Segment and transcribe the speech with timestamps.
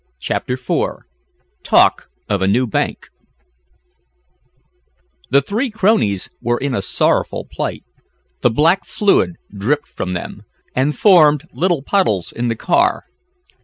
[0.19, 1.03] CHAPTER IV
[1.61, 3.09] TALK OF A NEW BANK
[5.29, 7.83] The three cronies were in a sorrowful plight.
[8.41, 10.41] The black fluid dripped from them,
[10.75, 13.03] and formed little puddles in the car.